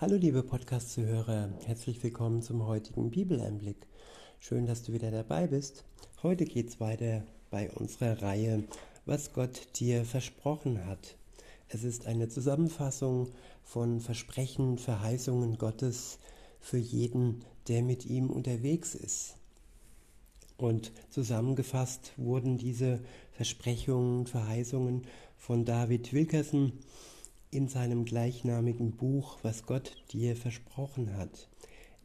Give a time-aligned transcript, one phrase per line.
[0.00, 3.76] Hallo liebe Podcast-Zuhörer, herzlich willkommen zum heutigen Bibeleinblick.
[4.38, 5.84] Schön, dass du wieder dabei bist.
[6.22, 8.64] Heute geht es weiter bei unserer Reihe,
[9.04, 11.16] was Gott dir versprochen hat.
[11.68, 13.28] Es ist eine Zusammenfassung
[13.62, 16.18] von Versprechen, Verheißungen Gottes
[16.60, 19.36] für jeden, der mit ihm unterwegs ist.
[20.56, 23.00] Und zusammengefasst wurden diese
[23.32, 25.02] Versprechungen, Verheißungen
[25.36, 26.72] von David Wilkerson
[27.50, 31.48] in seinem gleichnamigen Buch, was Gott dir versprochen hat.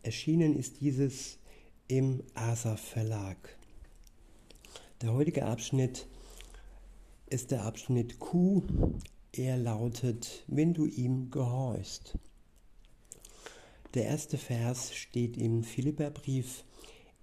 [0.01, 1.39] Erschienen ist dieses
[1.87, 3.57] im Asaf Verlag.
[5.01, 6.07] Der heutige Abschnitt
[7.29, 8.63] ist der Abschnitt Q.
[9.31, 12.17] Er lautet, wenn du ihm gehorchst.
[13.93, 16.63] Der erste Vers steht im Philipperbrief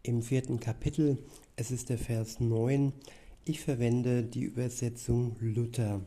[0.03, 1.19] im vierten Kapitel.
[1.57, 2.93] Es ist der Vers 9.
[3.45, 6.01] Ich verwende die Übersetzung Luther.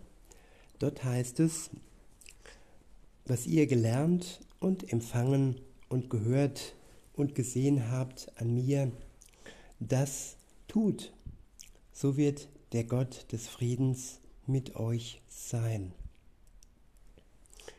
[0.79, 1.69] Dort heißt es,
[3.25, 6.75] was ihr gelernt und empfangen und gehört
[7.13, 8.91] und gesehen habt an mir,
[9.79, 10.37] das
[10.67, 11.11] tut,
[11.91, 15.93] so wird der Gott des Friedens mit euch sein.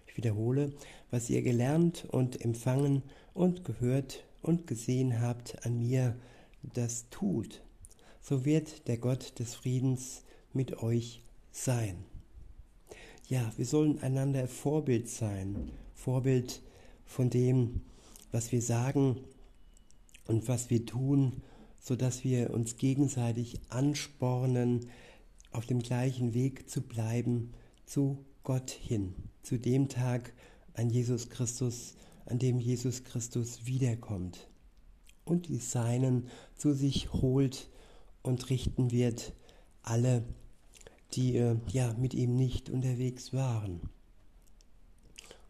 [0.08, 0.72] Ich wiederhole,
[1.11, 3.02] was ihr gelernt und empfangen
[3.33, 6.17] und gehört und gesehen habt an mir,
[6.62, 7.62] das tut,
[8.20, 12.05] so wird der Gott des Friedens mit euch sein
[13.28, 15.70] ja, wir sollen einander Vorbild sein.
[15.94, 16.62] Vorbild
[17.05, 17.83] von dem,
[18.33, 19.16] was wir sagen
[20.27, 21.42] und was wir tun,
[21.80, 24.88] sodass wir uns gegenseitig anspornen,
[25.52, 27.52] auf dem gleichen Weg zu bleiben,
[27.84, 30.33] zu Gott hin, zu dem Tag
[30.74, 31.94] an Jesus Christus,
[32.27, 34.48] an dem Jesus Christus wiederkommt
[35.24, 37.70] und die Seinen zu sich holt
[38.22, 39.33] und richten wird,
[39.83, 40.24] alle
[41.17, 43.81] die äh, ja mit ihm nicht unterwegs waren.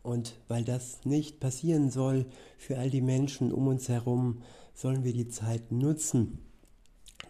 [0.03, 2.27] Und weil das nicht passieren soll
[2.59, 4.43] für all die Menschen um uns herum,
[4.73, 6.39] sollen wir die Zeit nutzen,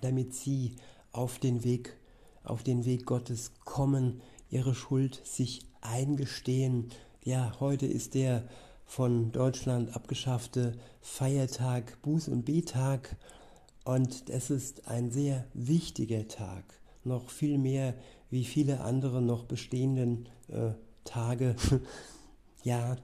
[0.02, 0.76] damit sie
[1.12, 1.96] auf den Weg,
[2.44, 6.90] auf den Weg Gottes kommen, ihre Schuld sich eingestehen.
[7.24, 8.46] Ja, heute ist der
[8.84, 13.16] von Deutschland abgeschaffte Feiertag, Buß- und Betag.
[13.84, 16.64] Und es ist ein sehr wichtiger Tag,
[17.04, 17.94] noch viel mehr
[18.30, 20.72] wie viele andere noch bestehenden äh,
[21.04, 21.56] Tage.
[22.62, 22.96] ja,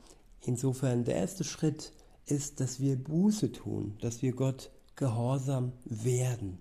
[0.44, 1.92] insofern der erste Schritt
[2.26, 6.58] ist, dass wir Buße tun, dass wir Gott gehorsam werden.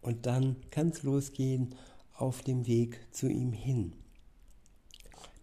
[0.00, 1.74] Und dann kann es losgehen
[2.14, 3.94] auf dem Weg zu ihm hin.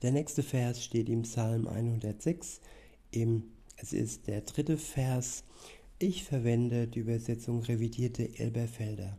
[0.01, 2.61] Der nächste Vers steht im Psalm 106.
[3.11, 3.43] Im,
[3.75, 5.43] es ist der dritte Vers.
[5.99, 9.17] Ich verwende die Übersetzung revidierte Elberfelder.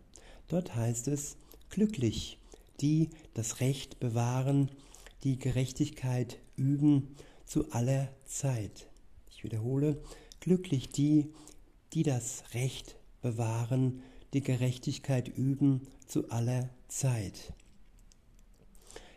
[0.49, 1.37] Dort heißt es,
[1.71, 2.39] glücklich
[2.83, 4.71] die das Recht bewahren,
[5.25, 8.89] die Gerechtigkeit üben zu aller Zeit.
[9.31, 10.03] Ich wiederhole,
[10.41, 11.33] glücklich die,
[11.93, 17.53] die das Recht bewahren, die Gerechtigkeit üben zu aller Zeit.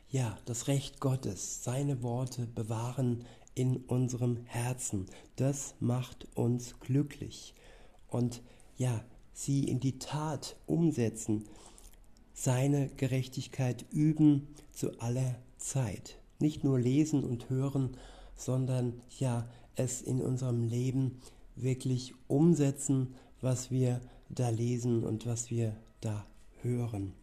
[0.09, 7.53] Ja, das Recht Gottes, seine Worte bewahren in unserem Herzen, das macht uns glücklich.
[8.08, 8.42] Und
[8.78, 9.03] ja,
[9.34, 11.46] sie in die Tat umsetzen,
[12.35, 16.19] seine Gerechtigkeit üben zu aller Zeit.
[16.40, 17.97] Nicht nur lesen und hören,
[18.35, 21.22] sondern ja, es in unserem Leben
[21.56, 26.28] wirklich umsetzen, was wir da lesen und was wir da
[26.62, 27.13] hören.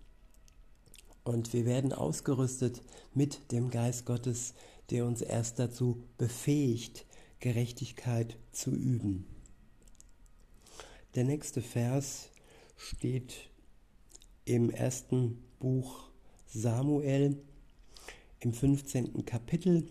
[1.25, 2.83] Und wir werden ausgerüstet
[3.15, 4.55] mit dem Geist Gottes,
[4.91, 7.07] der uns erst dazu befähigt,
[7.39, 9.27] Gerechtigkeit zu üben.
[11.15, 12.31] Der nächste Vers
[12.77, 13.52] steht
[14.45, 16.11] im ersten Buch
[16.47, 17.37] Samuel
[18.41, 19.25] im 15.
[19.25, 19.87] Kapitel.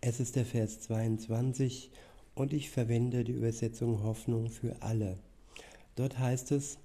[0.00, 1.90] Es ist der Vers 22
[2.34, 5.18] und ich verwende die Übersetzung Hoffnung für alle.
[5.96, 6.78] Dort heißt es,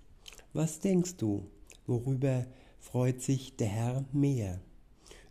[0.51, 1.45] was denkst du,
[1.87, 2.45] worüber
[2.79, 4.59] freut sich der Herr mehr?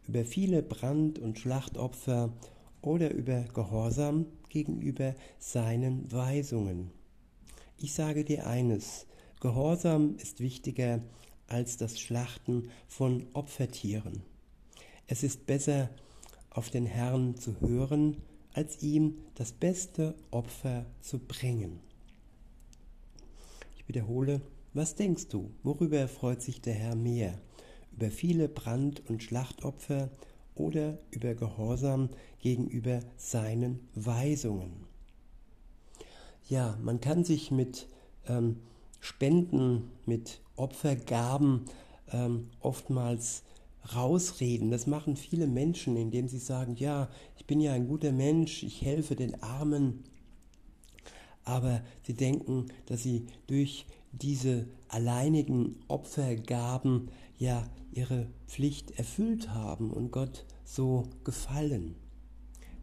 [0.09, 2.33] Über viele Brand- und Schlachtopfer
[2.81, 6.91] oder über Gehorsam gegenüber seinen Weisungen?
[7.77, 9.07] Ich sage dir eines,
[9.45, 11.03] Gehorsam ist wichtiger
[11.49, 14.23] als das Schlachten von Opfertieren.
[15.07, 15.91] Es ist besser,
[16.49, 18.23] auf den Herrn zu hören,
[18.55, 21.81] als ihm das beste Opfer zu bringen.
[23.77, 24.41] Ich wiederhole,
[24.73, 27.39] was denkst du, worüber freut sich der Herr mehr?
[27.93, 30.09] Über viele Brand- und Schlachtopfer
[30.55, 32.09] oder über Gehorsam
[32.39, 34.87] gegenüber seinen Weisungen?
[36.49, 37.89] Ja, man kann sich mit
[38.27, 38.57] ähm,
[39.05, 41.67] Spenden, mit Opfergaben
[42.11, 43.43] ähm, oftmals
[43.95, 44.71] rausreden.
[44.71, 48.81] Das machen viele Menschen, indem sie sagen, ja, ich bin ja ein guter Mensch, ich
[48.81, 50.05] helfe den Armen.
[51.45, 60.13] Aber sie denken, dass sie durch diese alleinigen Opfergaben ja ihre Pflicht erfüllt haben und
[60.13, 61.95] Gott so gefallen.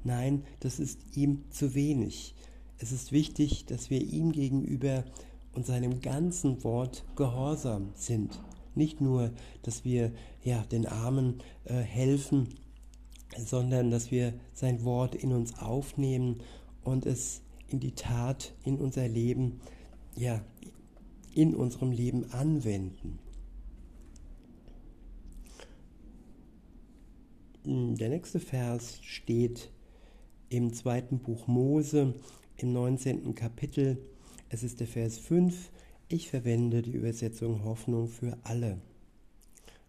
[0.04, 2.36] Nein, das ist ihm zu wenig.
[2.78, 5.04] Es ist wichtig, dass wir ihm gegenüber
[5.54, 8.40] und seinem ganzen Wort gehorsam sind.
[8.74, 9.32] Nicht nur,
[9.64, 10.12] dass wir
[10.44, 12.48] ja, den Armen äh, helfen,
[13.38, 16.42] sondern dass wir sein Wort in uns aufnehmen
[16.84, 19.62] und es in die Tat, in unser Leben,
[20.16, 20.44] ja,
[21.34, 23.20] in unserem Leben anwenden.
[27.64, 29.70] Der nächste Vers steht
[30.50, 32.16] im zweiten Buch Mose
[32.58, 33.36] im 19.
[33.36, 33.98] Kapitel.
[34.54, 35.72] Es ist der Vers 5.
[36.10, 38.82] Ich verwende die Übersetzung Hoffnung für alle.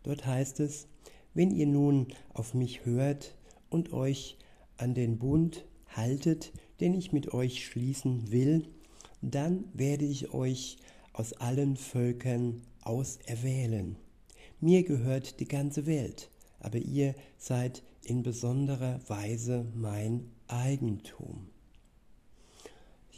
[0.04, 0.86] Dort heißt es,
[1.34, 3.36] wenn ihr nun auf mich hört
[3.70, 4.38] und euch
[4.76, 8.68] an den Bund haltet, den ich mit euch schließen will,
[9.20, 10.76] dann werde ich euch
[11.12, 13.96] aus allen Völkern auserwählen.
[14.60, 16.30] Mir gehört die ganze Welt,
[16.60, 21.48] aber ihr seid in besonderer Weise mein Eigentum.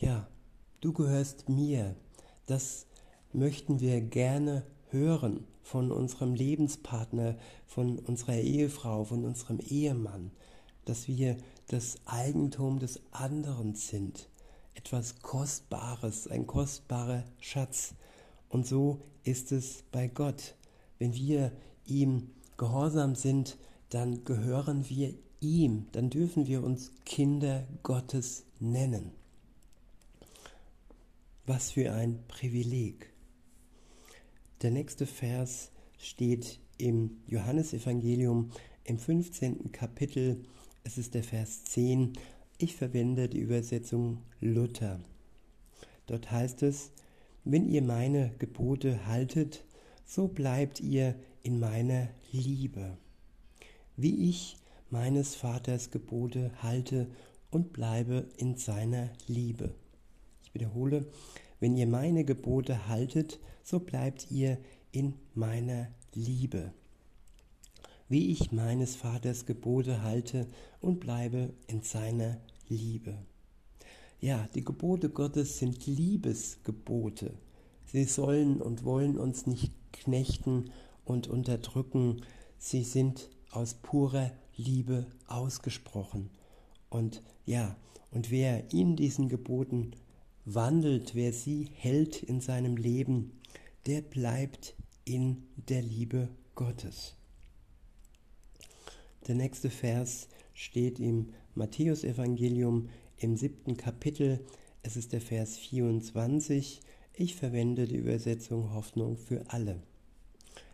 [0.01, 0.27] Ja,
[0.85, 1.97] du gehörst mir.
[2.47, 2.87] Das
[3.33, 7.37] möchten wir gerne hören von unserem Lebenspartner,
[7.67, 10.31] von unserer Ehefrau, von unserem Ehemann,
[10.85, 11.39] dass wir
[11.69, 14.29] das Eigentum des anderen sind,
[14.75, 17.95] etwas Kostbares, ein kostbarer Schatz.
[18.51, 20.55] Und so ist es bei Gott.
[20.99, 21.53] Wenn wir
[21.87, 23.57] ihm gehorsam sind,
[23.89, 29.24] dann gehören wir ihm, dann dürfen wir uns Kinder Gottes nennen.
[31.47, 33.13] Was für ein Privileg.
[34.63, 38.51] Der nächste Vers steht im Johannesevangelium
[38.85, 39.71] im 15.
[39.71, 40.43] Kapitel.
[40.85, 42.15] Es ist der Vers 10.
[42.57, 45.01] Ich verwende die Übersetzung Luther.
[46.07, 46.93] Dort heißt es,
[47.45, 49.67] wenn ihr meine Gebote haltet,
[50.07, 52.97] so bleibt ihr in meiner Liebe,
[53.99, 54.57] wie ich
[54.89, 57.07] meines Vaters Gebote halte
[57.51, 59.75] und bleibe in seiner Liebe.
[60.55, 61.07] Wiederhole,
[61.61, 64.59] wenn ihr meine Gebote haltet, so bleibt ihr
[64.93, 66.73] in meiner Liebe.
[68.09, 70.47] Wie ich meines Vaters Gebote halte
[70.81, 73.19] und bleibe in seiner Liebe.
[74.21, 77.35] Ja, die Gebote Gottes sind Liebesgebote.
[77.87, 80.71] Sie sollen und wollen uns nicht knechten
[81.05, 82.23] und unterdrücken.
[82.59, 86.31] Sie sind aus purer Liebe ausgesprochen.
[86.91, 87.77] Und ja,
[88.11, 89.93] und wer in diesen Geboten
[90.45, 93.33] wandelt, wer sie hält in seinem Leben,
[93.87, 94.75] der bleibt
[95.05, 97.15] in der Liebe Gottes.
[99.27, 104.45] Der nächste Vers steht im Matthäusevangelium im siebten Kapitel.
[104.83, 106.81] Es ist der Vers 24.
[107.15, 109.81] Ich verwende die Übersetzung Hoffnung für alle.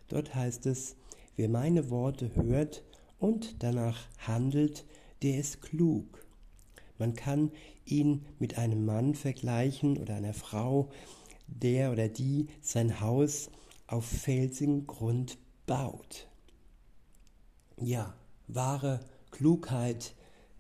[0.09, 0.97] Dort heißt es,
[1.37, 2.83] wer meine Worte hört
[3.19, 4.85] und danach handelt,
[5.23, 6.27] der ist klug.
[7.01, 7.51] Man kann
[7.87, 10.91] ihn mit einem Mann vergleichen oder einer Frau,
[11.47, 13.51] der oder die sein Haus
[13.87, 16.29] auf felsigen Grund baut.
[17.79, 18.15] Ja,
[18.49, 19.01] wahre
[19.31, 20.15] Klugheit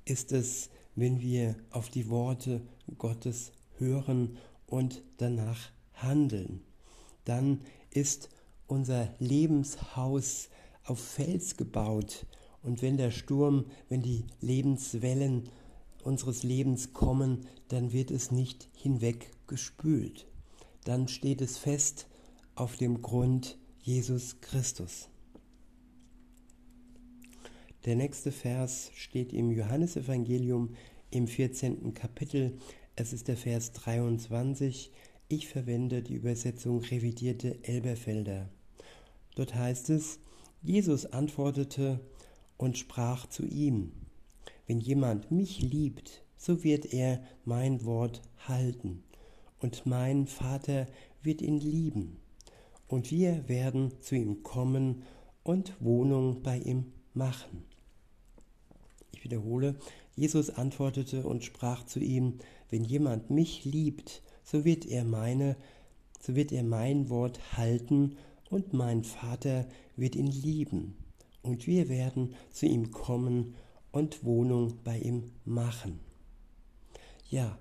[0.06, 2.62] ist es, wenn wir auf die Worte
[2.96, 6.62] Gottes hören und danach handeln.
[7.26, 8.30] Dann ist
[8.66, 10.48] unser Lebenshaus
[10.84, 12.24] auf Fels gebaut
[12.62, 15.50] und wenn der Sturm, wenn die Lebenswellen
[16.02, 20.26] unseres Lebens kommen, dann wird es nicht hinweggespült.
[20.84, 22.06] Dann steht es fest
[22.54, 25.08] auf dem Grund Jesus Christus.
[27.84, 30.74] Der nächste Vers steht im Johannesevangelium
[31.10, 31.94] im 14.
[31.94, 32.58] Kapitel.
[32.94, 34.92] Es ist der Vers 23.
[35.28, 38.50] Ich verwende die Übersetzung revidierte Elberfelder.
[39.34, 40.18] Dort heißt es,
[40.60, 42.00] Jesus antwortete
[42.58, 43.92] und sprach zu ihm,
[44.70, 49.02] wenn jemand mich liebt, so wird er mein Wort halten,
[49.58, 50.86] und mein Vater
[51.24, 52.18] wird ihn lieben,
[52.86, 55.02] und wir werden zu ihm kommen
[55.42, 57.64] und Wohnung bei ihm machen.
[59.10, 59.74] Ich wiederhole,
[60.14, 62.34] Jesus antwortete und sprach zu ihm,
[62.68, 65.56] wenn jemand mich liebt, so wird er meine,
[66.20, 68.18] so wird er mein Wort halten,
[68.50, 70.96] und mein Vater wird ihn lieben,
[71.42, 73.56] und wir werden zu ihm kommen
[73.92, 76.00] und Wohnung bei ihm machen.
[77.28, 77.58] Ja,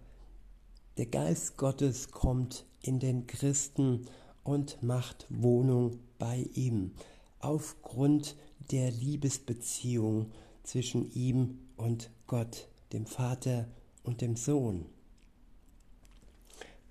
[0.97, 4.05] der Geist Gottes kommt in den Christen
[4.43, 6.91] und macht Wohnung bei ihm
[7.39, 8.35] aufgrund
[8.71, 10.31] der Liebesbeziehung
[10.63, 13.67] zwischen ihm und Gott, dem Vater
[14.03, 14.85] und dem Sohn.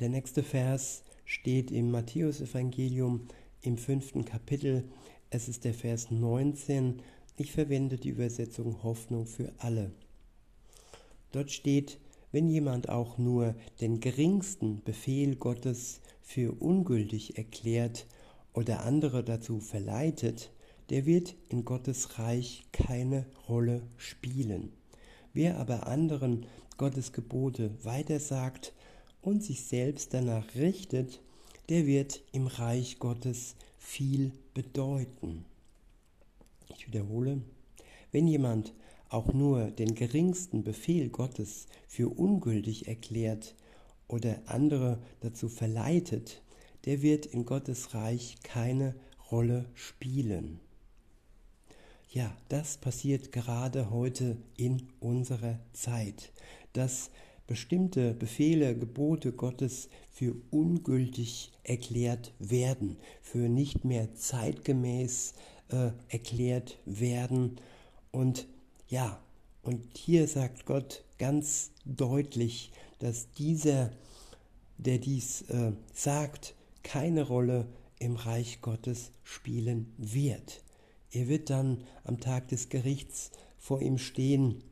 [0.01, 3.27] Der nächste Vers steht im Matthäusevangelium
[3.61, 4.89] im fünften Kapitel.
[5.31, 7.03] Es ist der Vers 19.
[7.41, 9.93] Ich verwende die Übersetzung Hoffnung für alle.
[11.31, 12.01] Dort steht,
[12.33, 18.07] wenn jemand auch nur den geringsten Befehl Gottes für ungültig erklärt
[18.55, 20.51] oder andere dazu verleitet,
[20.91, 24.73] der wird in Gottes Reich keine Rolle spielen.
[25.33, 26.45] Wer aber anderen
[26.77, 28.73] Gottes Gebote weitersagt
[29.23, 31.21] und sich selbst danach richtet,
[31.69, 35.45] der wird im Reich Gottes viel bedeuten.
[36.77, 37.43] Ich wiederhole,
[38.13, 38.75] wenn jemand
[39.09, 43.55] auch nur den geringsten Befehl Gottes für ungültig erklärt
[44.07, 46.43] oder andere dazu verleitet,
[46.85, 48.95] der wird in Gottes Reich keine
[49.31, 50.61] Rolle spielen.
[52.11, 56.33] Ja, das passiert gerade heute in unserer Zeit,
[56.73, 57.11] dass
[57.47, 65.58] bestimmte Befehle, Gebote Gottes für ungültig erklärt werden, für nicht mehr zeitgemäß äh,
[66.09, 67.61] erklärt werden.
[68.11, 68.47] Und
[68.89, 69.21] ja,
[69.63, 73.91] und hier sagt Gott ganz deutlich, dass dieser,
[74.79, 77.67] der dies äh, sagt, keine Rolle
[77.99, 80.63] im Reich Gottes spielen wird.
[81.11, 84.63] Er wird dann am Tag des Gerichts vor ihm stehen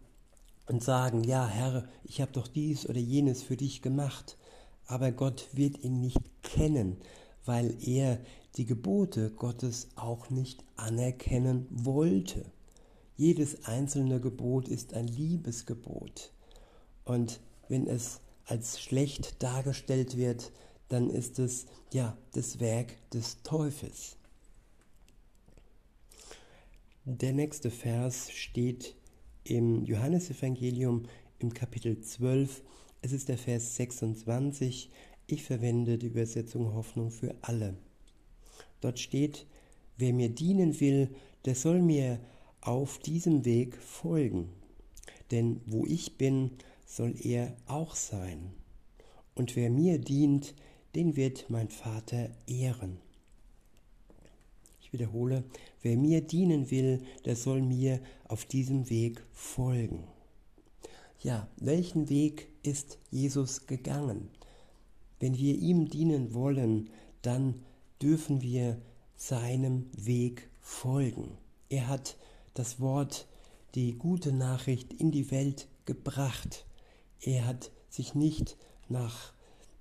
[0.67, 4.37] und sagen, ja Herr, ich habe doch dies oder jenes für dich gemacht,
[4.87, 6.97] aber Gott wird ihn nicht kennen,
[7.47, 8.21] weil er
[8.57, 12.45] die Gebote Gottes auch nicht anerkennen wollte.
[13.17, 16.33] Jedes einzelne Gebot ist ein Liebesgebot.
[17.05, 20.53] Und wenn es als schlecht dargestellt wird,
[20.89, 24.17] dann ist es ja das Werk des Teufels.
[27.05, 28.97] Der nächste Vers steht
[29.45, 31.05] im Johannesevangelium
[31.39, 32.63] im Kapitel 12.
[33.03, 34.91] Es ist der Vers 26.
[35.29, 37.75] Ich verwende die Übersetzung Hoffnung für alle.
[38.81, 39.47] Dort steht,
[39.97, 41.09] wer mir dienen will,
[41.45, 42.21] der soll mir
[42.61, 44.49] auf diesem Weg folgen.
[45.33, 46.53] Denn wo ich bin,
[46.87, 48.53] soll er auch sein.
[49.35, 50.55] Und wer mir dient,
[50.95, 52.99] den wird mein Vater ehren.
[54.81, 55.43] Ich wiederhole,
[55.83, 60.05] wer mir dienen will, der soll mir auf diesem Weg folgen.
[61.21, 64.31] Ja, welchen Weg ist Jesus gegangen?
[65.21, 66.91] Wenn wir ihm dienen wollen,
[67.23, 67.63] dann
[68.03, 68.81] dürfen wir
[69.17, 71.39] seinem Weg folgen.
[71.69, 72.17] Er hat
[72.55, 73.27] das Wort,
[73.75, 76.67] die gute Nachricht in die Welt gebracht.
[77.21, 78.57] Er hat sich nicht
[78.89, 79.33] nach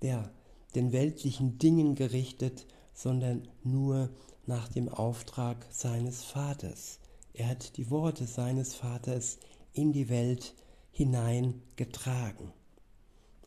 [0.02, 0.32] der,
[0.74, 4.10] den weltlichen Dingen gerichtet, sondern nur
[4.46, 7.00] nach dem Auftrag seines Vaters.
[7.34, 9.38] Er hat die Worte seines Vaters
[9.74, 10.54] in die Welt
[10.92, 12.54] hineingetragen.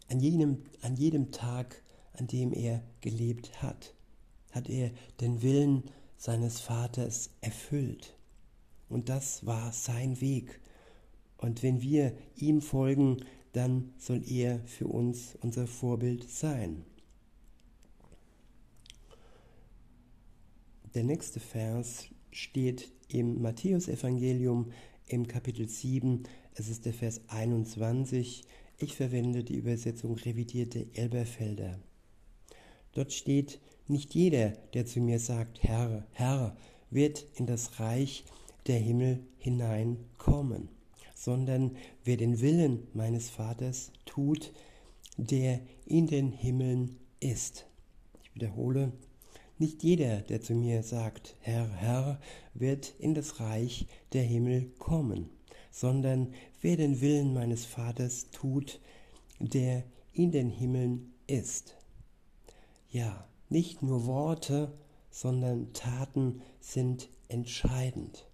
[0.09, 3.95] An jedem, an jedem Tag, an dem er gelebt hat,
[4.51, 5.85] hat er den Willen
[6.17, 8.17] seines Vaters erfüllt.
[8.89, 10.61] Und das war sein Weg.
[11.37, 13.19] Und wenn wir ihm folgen,
[13.53, 16.85] dann soll er für uns unser Vorbild sein.
[20.95, 24.73] Der nächste Vers steht im Matthäusevangelium
[25.07, 26.25] im Kapitel 7.
[26.55, 28.43] Es ist der Vers 21.
[28.81, 31.81] Ich verwende die Übersetzung revidierte Elberfelder.
[32.93, 36.57] Dort steht, nicht jeder, der zu mir sagt, Herr, Herr,
[36.89, 38.25] wird in das Reich
[38.69, 40.69] der Himmel hineinkommen,
[41.17, 44.53] sondern wer den Willen meines Vaters tut,
[45.17, 47.67] der in den Himmeln ist.
[48.23, 48.93] Ich wiederhole,
[49.59, 52.21] nicht jeder, der zu mir sagt, Herr, Herr,
[52.55, 55.31] wird in das Reich der Himmel kommen,
[55.79, 58.81] sondern wer den Willen meines Vaters tut,
[59.39, 61.77] der in den Himmeln ist.
[62.91, 64.73] Ja, nicht nur Worte,
[65.09, 68.27] sondern Taten sind entscheidend.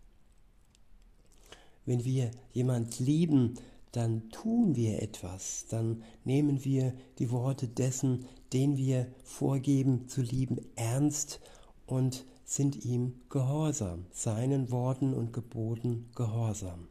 [1.84, 3.56] Wenn wir jemand lieben,
[3.92, 8.24] dann tun wir etwas, dann nehmen wir die Worte dessen,
[8.54, 11.40] den wir vorgeben zu lieben, ernst
[11.84, 16.88] und sind ihm gehorsam, seinen Worten und Geboten gehorsam.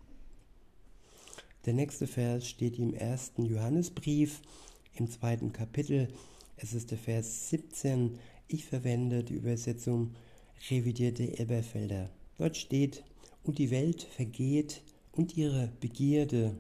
[1.66, 4.42] Der nächste Vers steht im ersten Johannesbrief
[4.96, 6.10] im zweiten Kapitel.
[6.58, 8.20] Es ist der Vers 17.
[8.50, 10.14] Ich verwende die Übersetzung
[10.70, 12.10] revidierte Eberfelder.
[12.38, 13.04] Dort steht,
[13.44, 16.56] und die Welt vergeht und ihre Begierde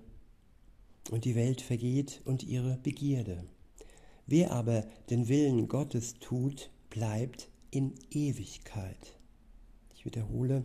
[1.11, 3.43] und die Welt vergeht und ihre Begierde.
[4.25, 9.17] Wer aber den Willen Gottes tut, bleibt in Ewigkeit.
[9.95, 10.63] Ich wiederhole,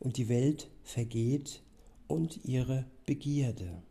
[0.00, 1.62] und die Welt vergeht
[2.08, 3.82] und ihre Begierde.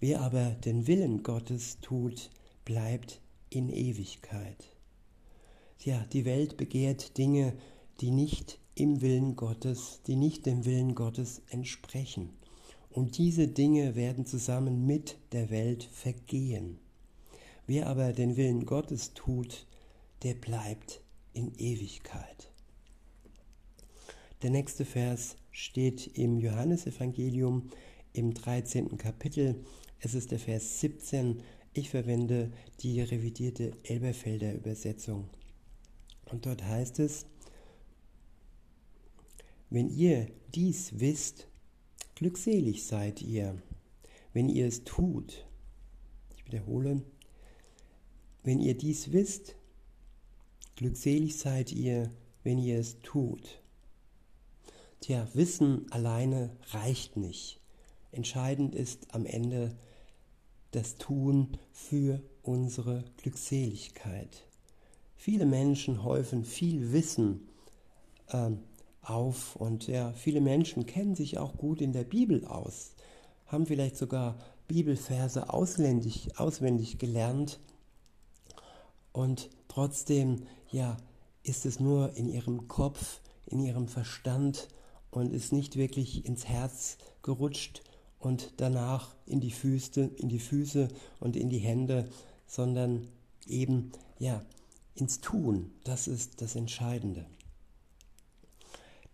[0.00, 2.30] Wer aber den Willen Gottes tut,
[2.64, 3.20] bleibt
[3.50, 4.74] in Ewigkeit.
[5.78, 7.54] Ja, die Welt begehrt Dinge,
[8.00, 12.30] die nicht im Willen Gottes, die nicht dem Willen Gottes entsprechen.
[12.90, 16.78] Und diese Dinge werden zusammen mit der Welt vergehen.
[17.66, 19.66] Wer aber den Willen Gottes tut,
[20.22, 21.00] der bleibt
[21.32, 22.50] in Ewigkeit.
[24.44, 27.70] Der nächste Vers steht im Johannesevangelium
[28.12, 28.98] im 13.
[28.98, 29.64] Kapitel.
[30.00, 31.42] Es ist der Vers 17.
[31.72, 35.30] Ich verwende die revidierte Elberfelder Übersetzung.
[36.26, 37.24] Und dort heißt es,
[39.70, 41.48] wenn ihr dies wisst,
[42.14, 43.56] glückselig seid ihr,
[44.34, 45.46] wenn ihr es tut.
[46.36, 47.02] Ich wiederhole,
[48.42, 49.56] wenn ihr dies wisst,
[50.76, 52.10] glückselig seid ihr,
[52.42, 53.63] wenn ihr es tut.
[55.04, 57.60] Tja, Wissen alleine reicht nicht.
[58.10, 59.76] Entscheidend ist am Ende
[60.70, 64.46] das Tun für unsere Glückseligkeit.
[65.14, 67.46] Viele Menschen häufen viel Wissen
[68.30, 68.60] ähm,
[69.02, 72.94] auf und ja, viele Menschen kennen sich auch gut in der Bibel aus,
[73.44, 77.60] haben vielleicht sogar Bibelverse auswendig, auswendig gelernt
[79.12, 80.96] und trotzdem ja,
[81.42, 84.68] ist es nur in ihrem Kopf, in ihrem Verstand
[85.14, 87.82] und ist nicht wirklich ins Herz gerutscht
[88.18, 90.88] und danach in die Füße, in die Füße
[91.20, 92.08] und in die Hände,
[92.46, 93.08] sondern
[93.46, 94.44] eben ja
[94.94, 95.70] ins Tun.
[95.84, 97.26] Das ist das Entscheidende.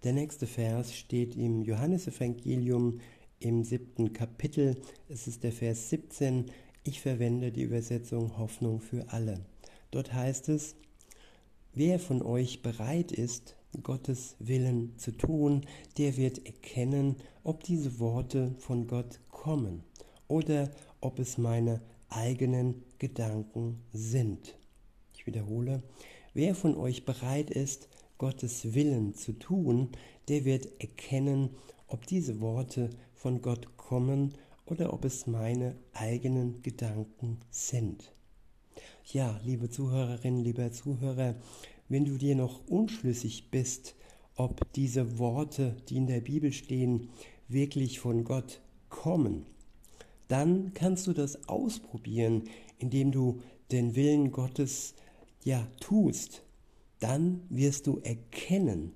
[0.03, 3.01] Der nächste Vers steht im Johannesevangelium
[3.39, 4.81] im siebten Kapitel.
[5.09, 6.47] Es ist der Vers 17.
[6.83, 9.45] Ich verwende die Übersetzung Hoffnung für alle.
[9.91, 10.77] Dort heißt es,
[11.75, 15.67] wer von euch bereit ist, Gottes Willen zu tun,
[15.99, 19.83] der wird erkennen, ob diese Worte von Gott kommen
[20.29, 24.57] oder ob es meine eigenen Gedanken sind.
[25.15, 25.83] Ich wiederhole,
[26.35, 29.91] wer von euch bereit ist, Gottes Willen zu tun,
[30.29, 31.51] der wird erkennen,
[31.87, 34.35] ob diese Worte von Gott kommen
[34.67, 38.13] oder ob es meine eigenen Gedanken sind.
[39.05, 41.35] Ja, liebe Zuhörerinnen, lieber Zuhörer,
[41.91, 43.95] wenn du dir noch unschlüssig bist,
[44.37, 47.11] ob diese Worte, die in der Bibel stehen,
[47.49, 49.45] wirklich von Gott kommen,
[50.29, 52.45] dann kannst du das ausprobieren,
[52.79, 54.95] indem du den Willen Gottes
[55.45, 56.45] ja tust.
[57.01, 58.93] Dann wirst du erkennen,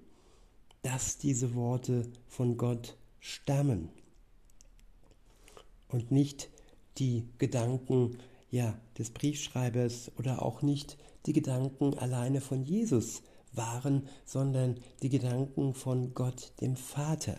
[0.83, 3.89] dass diese Worte von Gott stammen
[5.89, 6.49] und nicht
[6.99, 8.19] die Gedanken
[8.51, 15.75] ja, des Briefschreibers oder auch nicht die Gedanken alleine von Jesus waren, sondern die Gedanken
[15.75, 17.37] von Gott dem Vater.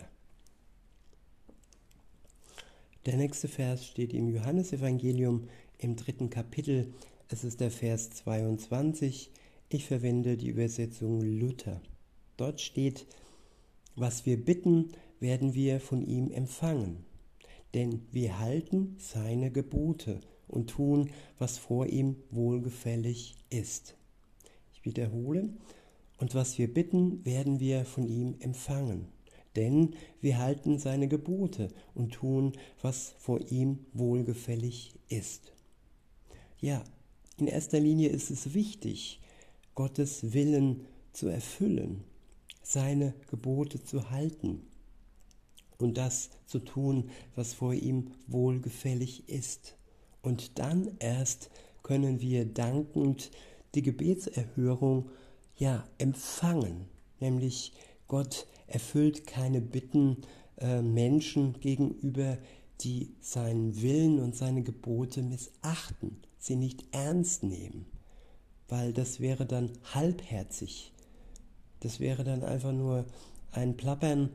[3.06, 6.94] Der nächste Vers steht im Johannesevangelium im dritten Kapitel.
[7.28, 9.30] Es ist der Vers 22.
[9.70, 11.82] Ich verwende die Übersetzung Luther.
[12.38, 13.06] Dort steht,
[13.96, 17.06] was wir bitten, werden wir von ihm empfangen,
[17.74, 23.96] denn wir halten seine Gebote und tun, was vor ihm wohlgefällig ist.
[24.74, 25.50] Ich wiederhole,
[26.18, 29.08] und was wir bitten, werden wir von ihm empfangen.
[29.56, 35.54] Denn wir halten seine Gebote und tun, was vor ihm wohlgefällig ist.
[36.60, 36.84] Ja,
[37.38, 39.22] in erster Linie ist es wichtig,
[39.74, 42.04] Gottes Willen zu erfüllen,
[42.64, 44.62] seine Gebote zu halten
[45.78, 49.78] und das zu tun, was vor ihm wohlgefällig ist.
[50.26, 51.52] Und dann erst
[51.84, 53.30] können wir dankend
[53.76, 55.12] die Gebetserhörung
[55.56, 56.88] ja empfangen,
[57.20, 57.74] nämlich
[58.08, 60.18] Gott erfüllt keine Bitten
[60.58, 62.40] äh, Menschen gegenüber,
[62.82, 67.86] die seinen Willen und seine Gebote missachten, sie nicht ernst nehmen,
[68.68, 70.92] weil das wäre dann halbherzig.
[71.82, 73.06] Das wäre dann einfach nur
[73.52, 74.32] ein Plappern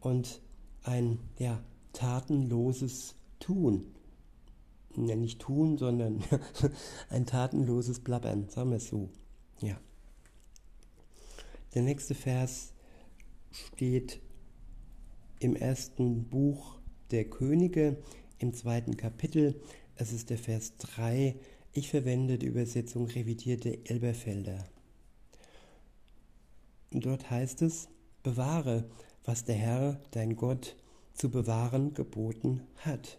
[0.00, 0.40] und
[0.82, 3.92] ein ja, tatenloses Tun
[4.96, 6.24] ja, nicht tun, sondern
[7.10, 9.10] ein tatenloses Blabbern, sagen wir es so.
[9.60, 9.78] Ja.
[11.74, 12.72] Der nächste Vers
[13.50, 14.20] steht
[15.40, 16.78] im ersten Buch
[17.10, 18.02] der Könige,
[18.38, 19.60] im zweiten Kapitel.
[19.96, 21.36] Es ist der Vers 3.
[21.72, 24.64] Ich verwende die Übersetzung revidierte Elberfelder.
[26.90, 27.88] Dort heißt es,
[28.22, 28.88] bewahre,
[29.24, 30.76] was der Herr, dein Gott,
[31.12, 33.18] zu bewahren geboten hat,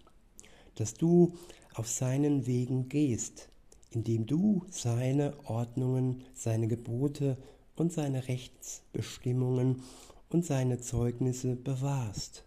[0.75, 1.35] dass du
[1.77, 3.49] auf seinen Wegen gehst,
[3.91, 7.37] indem du seine Ordnungen, seine Gebote
[7.75, 9.83] und seine Rechtsbestimmungen
[10.29, 12.45] und seine Zeugnisse bewahrst,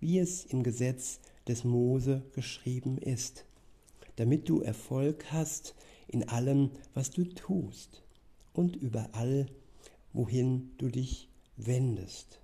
[0.00, 3.44] wie es im Gesetz des Mose geschrieben ist,
[4.16, 5.74] damit du Erfolg hast
[6.08, 8.02] in allem, was du tust
[8.54, 9.46] und überall,
[10.14, 12.40] wohin du dich wendest.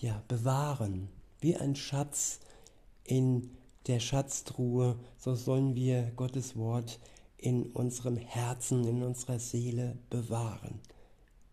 [0.00, 1.08] Ja, bewahren,
[1.40, 2.40] wie ein Schatz
[3.04, 3.50] in
[3.86, 6.98] der Schatztruhe, so sollen wir Gottes Wort
[7.36, 10.80] in unserem Herzen, in unserer Seele bewahren,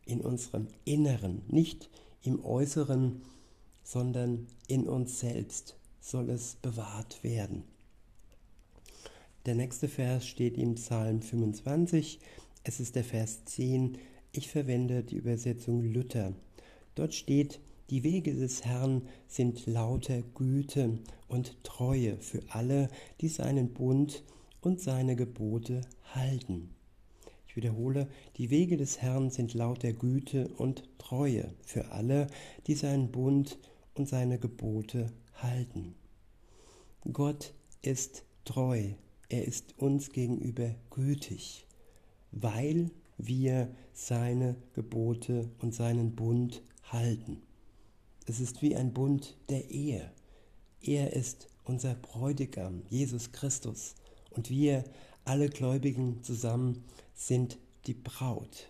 [0.05, 1.89] in unserem Inneren, nicht
[2.23, 3.21] im Äußeren,
[3.83, 7.63] sondern in uns selbst soll es bewahrt werden.
[9.45, 12.19] Der nächste Vers steht im Psalm 25,
[12.63, 13.97] es ist der Vers 10,
[14.31, 16.33] ich verwende die Übersetzung Luther.
[16.95, 17.59] Dort steht,
[17.91, 22.87] die Wege des Herrn sind lauter Güte und Treue für alle,
[23.19, 24.23] die seinen Bund
[24.61, 25.81] und seine Gebote
[26.15, 26.69] halten.
[27.45, 32.27] Ich wiederhole, die Wege des Herrn sind lauter Güte und Treue für alle,
[32.65, 33.59] die seinen Bund
[33.93, 35.93] und seine Gebote halten.
[37.11, 38.93] Gott ist treu,
[39.27, 41.67] er ist uns gegenüber gütig,
[42.31, 47.41] weil wir seine Gebote und seinen Bund halten.
[48.25, 50.11] Es ist wie ein Bund der Ehe.
[50.81, 53.95] Er ist unser Bräutigam, Jesus Christus,
[54.31, 54.83] und wir
[55.25, 58.69] alle Gläubigen zusammen sind die Braut.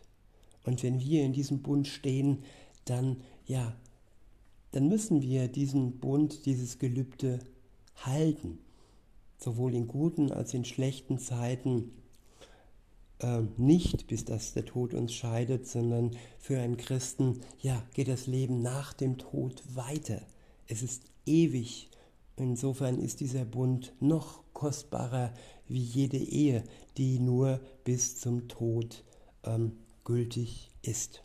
[0.64, 2.44] Und wenn wir in diesem Bund stehen,
[2.86, 3.76] dann ja,
[4.72, 7.40] dann müssen wir diesen Bund, dieses Gelübde
[7.98, 8.60] halten,
[9.38, 11.92] sowohl in guten als in schlechten Zeiten.
[13.22, 18.26] Äh, nicht bis dass der Tod uns scheidet, sondern für einen Christen, ja, geht das
[18.26, 20.22] Leben nach dem Tod weiter.
[20.68, 21.90] Es ist ewig.
[22.36, 25.34] Insofern ist dieser Bund noch kostbarer
[25.68, 26.64] wie jede Ehe,
[26.98, 29.04] die nur bis zum Tod
[29.44, 31.24] ähm, gültig ist.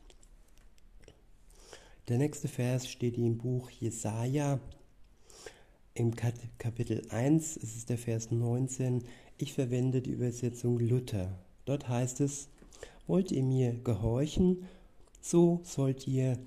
[2.08, 4.60] Der nächste Vers steht im Buch Jesaja
[5.94, 9.04] im Kapitel 1, es ist der Vers 19.
[9.38, 11.45] Ich verwende die Übersetzung Luther.
[11.66, 12.48] Dort heißt es:
[13.06, 14.66] Wollt ihr mir gehorchen,
[15.20, 16.38] so sollt ihr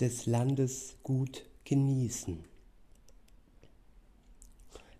[0.00, 2.42] des Landes gut genießen.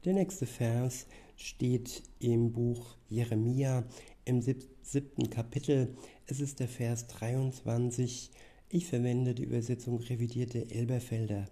[0.04, 1.06] Der nächste Vers
[1.36, 3.84] steht im Buch Jeremia
[4.24, 5.96] im siebten Kapitel.
[6.26, 8.30] Es ist der Vers 23.
[8.68, 11.46] Ich verwende die Übersetzung revidierte Elberfelder.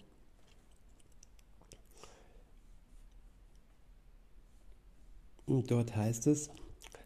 [5.46, 6.50] Und dort heißt es,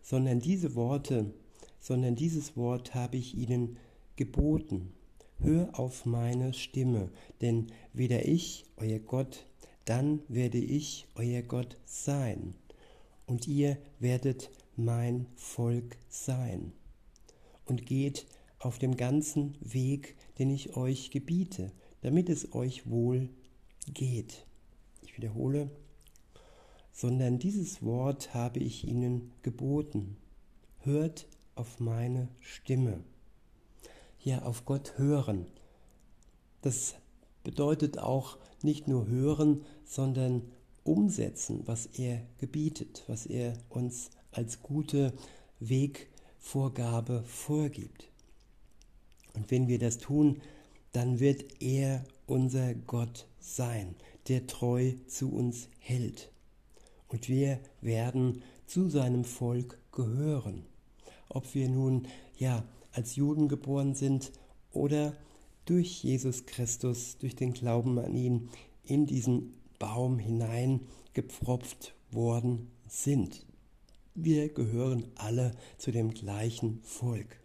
[0.02, 1.32] sondern diese Worte,
[1.80, 3.76] sondern dieses Wort habe ich ihnen
[4.16, 4.92] geboten.
[5.38, 7.10] Hör auf meine Stimme,
[7.40, 9.46] denn weder ich, euer Gott,
[9.84, 12.54] dann werde ich euer Gott sein
[13.26, 16.72] und ihr werdet mein Volk sein.
[17.64, 18.26] Und geht
[18.58, 23.28] auf dem ganzen Weg, den ich euch gebiete, damit es euch wohl
[23.92, 24.46] geht.
[25.02, 25.70] Ich wiederhole,
[26.92, 30.16] sondern dieses Wort habe ich ihnen geboten.
[30.80, 33.02] Hört auf meine Stimme.
[34.20, 35.46] Ja, auf Gott hören.
[36.60, 36.94] Das
[37.42, 40.42] bedeutet auch nicht nur hören, sondern
[40.84, 45.12] umsetzen, was er gebietet, was er uns als gute
[45.60, 48.08] Wegvorgabe vorgibt.
[49.34, 50.40] Und wenn wir das tun,
[50.92, 53.94] dann wird er unser Gott sein,
[54.28, 56.30] der treu zu uns hält.
[57.12, 60.64] Und wir werden zu seinem Volk gehören.
[61.28, 64.32] Ob wir nun ja als Juden geboren sind
[64.72, 65.16] oder
[65.66, 68.48] durch Jesus Christus, durch den Glauben an ihn
[68.84, 73.46] in diesen Baum hineingepfropft worden sind.
[74.14, 77.36] Wir gehören alle zu dem gleichen Volk.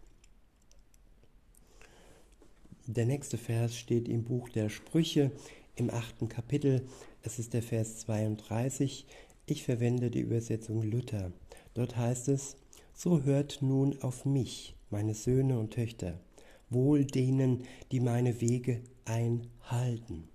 [2.86, 5.30] Der nächste Vers steht im Buch der Sprüche
[5.76, 6.86] im achten Kapitel.
[7.22, 9.06] Es ist der Vers 32.
[9.50, 11.32] Ich verwende die Übersetzung Luther.
[11.72, 12.58] Dort heißt es,
[12.92, 16.20] so hört nun auf mich, meine Söhne und Töchter,
[16.68, 20.28] wohl denen, die meine Wege einhalten.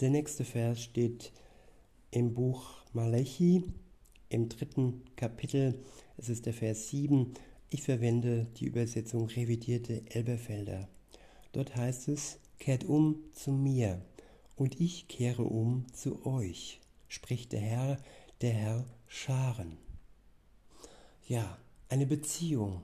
[0.00, 1.30] Der nächste Vers steht
[2.10, 3.62] im Buch Malechi
[4.30, 5.78] im dritten Kapitel.
[6.16, 7.34] Es ist der Vers 7.
[7.68, 10.88] Ich verwende die Übersetzung revidierte Elberfelder.
[11.52, 14.00] Dort heißt es, kehrt um zu mir
[14.56, 16.77] und ich kehre um zu euch,
[17.08, 17.98] spricht der Herr,
[18.40, 19.78] der Herr Scharen.
[21.26, 22.82] Ja, eine Beziehung,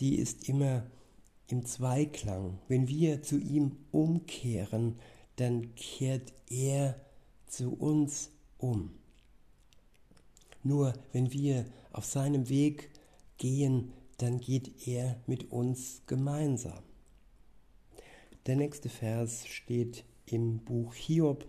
[0.00, 0.86] die ist immer
[1.48, 2.58] im Zweiklang.
[2.68, 4.98] Wenn wir zu ihm umkehren,
[5.36, 7.00] dann kehrt er
[7.46, 8.90] zu uns um.
[10.62, 12.90] Nur wenn wir auf seinem Weg
[13.38, 16.82] gehen, dann geht er mit uns gemeinsam.
[18.46, 21.46] Der nächste Vers steht im Buch Hiob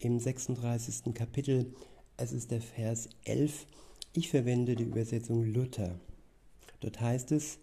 [0.00, 1.12] im 36.
[1.14, 1.74] Kapitel.
[2.16, 3.66] Es ist der Vers 11.
[4.14, 6.00] Ich verwende die Übersetzung Luther.
[6.80, 7.58] Dort heißt es,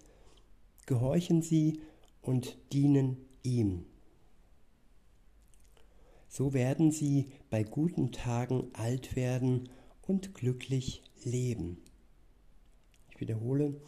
[0.85, 1.81] gehorchen Sie
[2.21, 3.85] und dienen ihm.
[6.29, 9.69] So werden Sie bei guten Tagen alt werden
[10.03, 11.81] und glücklich leben.
[13.09, 13.81] Ich wiederhole,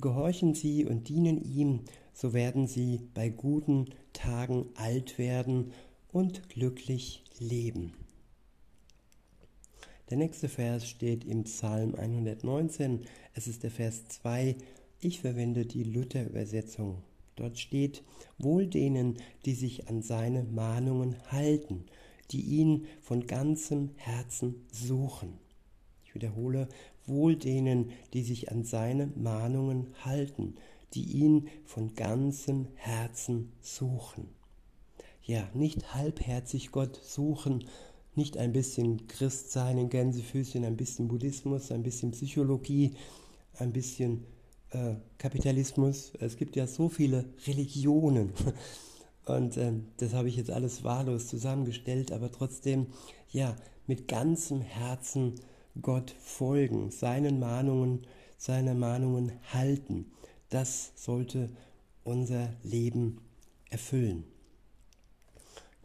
[0.00, 1.80] gehorchen Sie und dienen ihm,
[2.12, 5.72] so werden Sie bei guten Tagen alt werden
[6.12, 7.92] und glücklich leben.
[10.10, 13.00] Der nächste Vers steht im Psalm 119.
[13.34, 14.56] Es ist der Vers 2.
[15.00, 17.02] Ich verwende die Luther-Übersetzung.
[17.36, 18.02] Dort steht,
[18.38, 21.86] wohl denen, die sich an seine Mahnungen halten,
[22.30, 25.38] die ihn von ganzem Herzen suchen.
[26.04, 26.68] Ich wiederhole,
[27.06, 30.56] wohl denen, die sich an seine Mahnungen halten,
[30.94, 34.28] die ihn von ganzem Herzen suchen.
[35.24, 37.64] Ja, nicht halbherzig Gott suchen,
[38.16, 42.94] nicht ein bisschen Christsein in Gänsefüßchen, ein bisschen Buddhismus, ein bisschen Psychologie,
[43.54, 44.24] ein bisschen
[44.70, 46.12] äh, Kapitalismus.
[46.18, 48.32] Es gibt ja so viele Religionen.
[49.24, 52.88] Und äh, das habe ich jetzt alles wahllos zusammengestellt, aber trotzdem,
[53.30, 53.54] ja,
[53.86, 55.36] mit ganzem Herzen
[55.80, 58.06] Gott folgen, seinen Mahnungen,
[58.36, 60.10] seine Mahnungen halten.
[60.48, 61.48] Das sollte
[62.02, 63.18] unser Leben
[63.70, 64.31] erfüllen.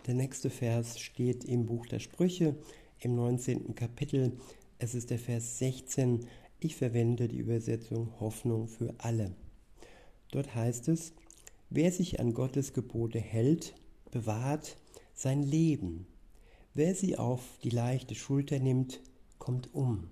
[0.08, 2.56] Der nächste Vers steht im Buch der Sprüche
[3.02, 3.76] im 19.
[3.76, 4.40] Kapitel.
[4.80, 6.26] Es ist der Vers 16.
[6.62, 9.36] Ich verwende die Übersetzung Hoffnung für alle.
[10.32, 11.12] Dort heißt es,
[11.70, 13.76] wer sich an Gottes Gebote hält,
[14.10, 14.78] bewahrt
[15.14, 16.08] sein Leben.
[16.74, 19.02] Wer sie auf die leichte Schulter nimmt,
[19.40, 20.10] kommt um.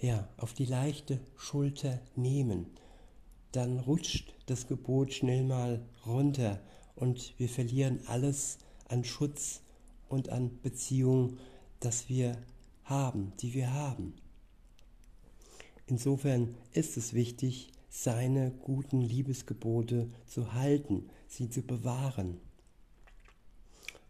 [0.00, 2.66] Ja, auf die leichte Schulter nehmen.
[3.52, 6.60] Dann rutscht das Gebot schnell mal runter
[6.96, 9.60] und wir verlieren alles an Schutz
[10.08, 11.38] und an Beziehung,
[11.80, 12.36] das wir
[12.84, 14.14] haben, die wir haben.
[15.86, 22.40] Insofern ist es wichtig, seine guten Liebesgebote zu halten, sie zu bewahren.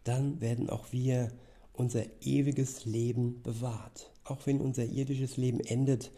[0.03, 1.31] Dann werden auch wir
[1.73, 4.11] unser ewiges Leben bewahrt.
[4.23, 6.11] Auch wenn unser irdisches Leben endet,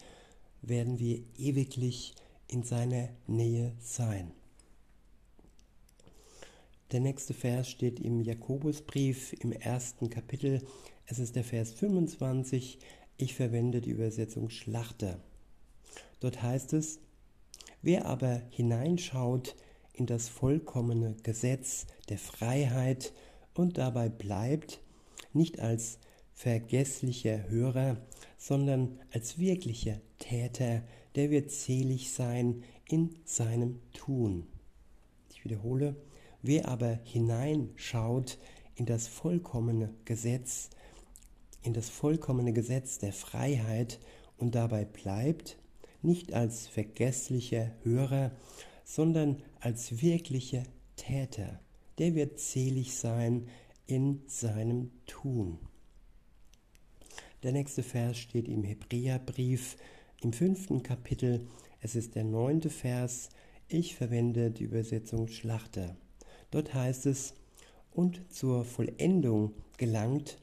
[0.62, 2.14] werden wir ewiglich
[2.48, 4.32] in seiner Nähe sein.
[6.92, 10.60] Der nächste Vers steht im Jakobusbrief im ersten Kapitel.
[11.06, 12.80] Es ist der Vers 25.
[13.16, 15.20] Ich verwende die Übersetzung Schlachter.
[16.18, 16.98] Dort heißt es,
[17.80, 19.54] wer aber hineinschaut
[19.92, 23.12] in das vollkommene Gesetz der Freiheit
[23.54, 24.80] und dabei bleibt,
[25.32, 26.00] nicht als
[26.34, 27.98] vergesslicher Hörer,
[28.36, 30.82] sondern als wirklicher Täter,
[31.14, 34.48] der wird selig sein in seinem Tun.
[35.32, 35.94] Ich wiederhole,
[36.42, 38.38] wer aber hineinschaut
[38.74, 40.70] in das vollkommene Gesetz,
[41.62, 44.00] in das vollkommene Gesetz der Freiheit
[44.38, 45.58] und dabei bleibt,
[46.02, 48.32] nicht als vergesslicher Hörer,
[48.84, 50.62] sondern als wirklicher
[50.96, 51.60] Täter.
[51.98, 53.48] Der wird selig sein
[53.86, 55.58] in seinem Tun.
[57.42, 59.76] Der nächste Vers steht im Hebräerbrief
[60.20, 61.46] im fünften Kapitel.
[61.80, 63.30] Es ist der neunte Vers.
[63.68, 65.96] Ich verwende die Übersetzung Schlachter.
[66.50, 67.34] Dort heißt es,
[67.92, 70.38] und zur Vollendung gelangt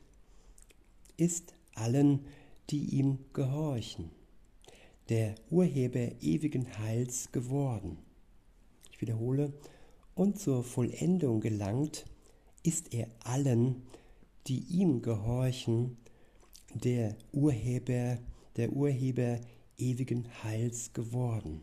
[1.16, 2.26] ist allen,
[2.70, 4.12] die ihm gehorchen
[5.10, 7.98] der Urheber ewigen Heils geworden.
[8.92, 9.54] Ich wiederhole,
[10.16, 12.06] und zur Vollendung gelangt
[12.64, 13.84] ist er allen,
[14.48, 15.98] die ihm gehorchen,
[16.74, 18.18] der Urheber,
[18.56, 19.40] der Urheber
[19.78, 21.62] ewigen Heils geworden.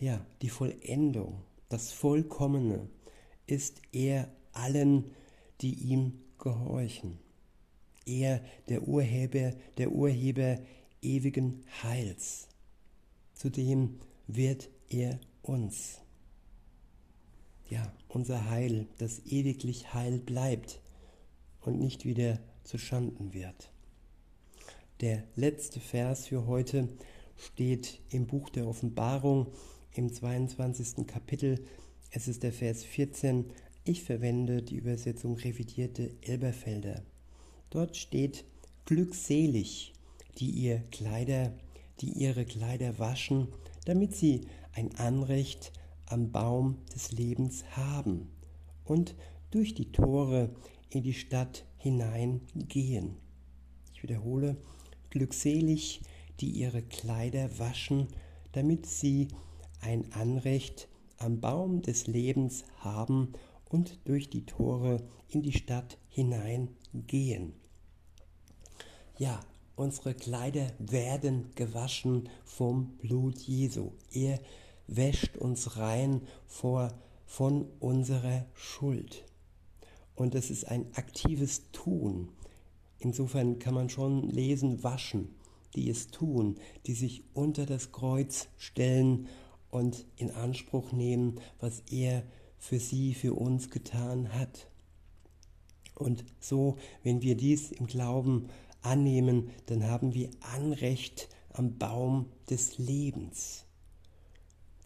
[0.00, 1.42] Ja, die Vollendung,
[1.74, 2.88] das Vollkommene
[3.48, 5.10] ist er allen,
[5.60, 7.18] die ihm gehorchen.
[8.06, 10.60] Er, der Urheber, der Urheber
[11.02, 12.46] ewigen Heils.
[13.34, 16.00] Zudem wird er uns.
[17.68, 20.80] Ja, unser Heil, das ewiglich Heil bleibt
[21.60, 23.72] und nicht wieder zu Schanden wird.
[25.00, 26.88] Der letzte Vers für heute
[27.36, 29.48] steht im Buch der Offenbarung
[29.94, 31.06] im 22.
[31.06, 31.64] Kapitel.
[32.10, 33.46] Es ist der Vers 14.
[33.84, 37.02] Ich verwende die Übersetzung revidierte Elberfelder.
[37.70, 38.44] Dort steht
[38.84, 39.92] glückselig
[40.38, 41.52] die ihr Kleider,
[42.00, 43.48] die ihre Kleider waschen,
[43.84, 45.72] damit sie ein Anrecht
[46.06, 48.28] am Baum des Lebens haben
[48.84, 49.14] und
[49.50, 50.50] durch die Tore
[50.90, 53.16] in die Stadt hineingehen.
[53.94, 54.56] Ich wiederhole,
[55.10, 56.00] glückselig,
[56.40, 58.08] die ihre Kleider waschen,
[58.52, 59.28] damit sie
[59.84, 63.32] ein Anrecht am Baum des Lebens haben
[63.68, 67.52] und durch die Tore in die Stadt hineingehen.
[69.18, 69.40] Ja,
[69.76, 73.92] unsere Kleider werden gewaschen vom Blut Jesu.
[74.10, 74.40] Er
[74.86, 76.92] wäscht uns rein vor,
[77.26, 79.24] von unserer Schuld.
[80.14, 82.28] Und es ist ein aktives Tun.
[82.98, 85.34] Insofern kann man schon lesen, waschen,
[85.74, 89.28] die es tun, die sich unter das Kreuz stellen
[89.74, 92.22] und in Anspruch nehmen, was er
[92.58, 94.68] für sie, für uns getan hat.
[95.96, 98.50] Und so, wenn wir dies im Glauben
[98.82, 103.64] annehmen, dann haben wir Anrecht am Baum des Lebens.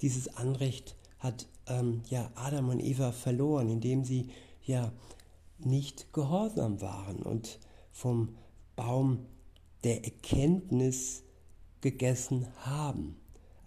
[0.01, 4.31] Dieses Anrecht hat ähm, ja Adam und Eva verloren, indem sie
[4.63, 4.91] ja
[5.59, 7.59] nicht gehorsam waren und
[7.93, 8.39] vom
[8.75, 9.27] Baum
[9.85, 11.25] der Erkenntnis
[11.83, 13.18] gegessen haben.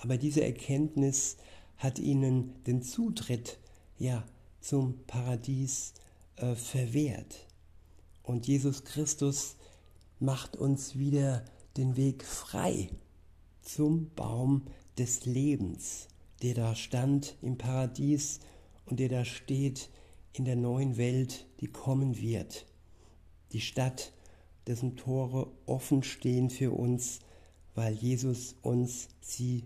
[0.02, 1.38] Aber diese Erkenntnis
[1.78, 3.60] hat ihnen den Zutritt
[4.00, 4.26] ja
[4.60, 5.94] zum Paradies
[6.38, 7.48] äh, verwehrt.
[8.24, 9.58] Und Jesus Christus
[10.20, 11.46] macht uns wieder
[11.78, 12.90] den Weg frei
[13.62, 14.64] zum Baum
[14.98, 16.08] des Lebens,
[16.42, 18.40] der da stand im Paradies
[18.86, 19.90] und der da steht
[20.34, 22.66] in der neuen Welt, die kommen wird.
[23.52, 24.14] Die Stadt,
[24.66, 27.20] dessen Tore offen stehen für uns,
[27.76, 29.66] weil Jesus uns sie